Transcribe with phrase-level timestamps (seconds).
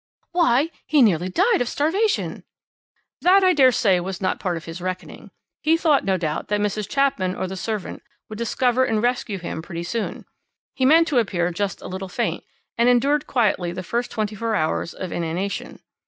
[0.31, 0.71] "Why!
[0.87, 2.43] he nearly died of starvation!"
[3.21, 5.29] "That, I dare say, was not a part of his reckoning.
[5.61, 6.89] He thought, no doubt, that Mrs.
[6.89, 10.25] Chapman or the servant would discover and rescue him pretty soon.
[10.73, 12.43] He meant to appear just a little faint,
[12.79, 15.81] and endured quietly the first twenty four hours of inanition.